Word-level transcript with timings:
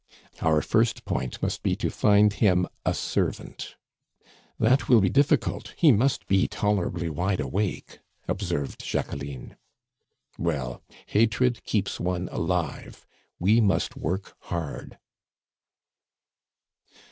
"Our 0.41 0.63
first 0.63 1.05
point 1.05 1.39
must 1.43 1.61
be 1.61 1.75
to 1.75 1.91
find 1.91 2.33
him 2.33 2.65
a 2.83 2.91
servant." 2.95 3.75
"That 4.57 4.89
will 4.89 4.99
be 4.99 5.09
difficult; 5.11 5.75
he 5.77 5.91
must 5.91 6.25
be 6.25 6.47
tolerably 6.47 7.07
wide 7.07 7.39
awake," 7.39 7.99
observed 8.27 8.83
Jacqueline. 8.83 9.57
"Well, 10.39 10.81
hatred 11.05 11.63
keeps 11.65 11.99
one 11.99 12.29
alive! 12.31 13.05
We 13.37 13.61
must 13.61 13.95
work 13.95 14.33
hard." 14.39 14.97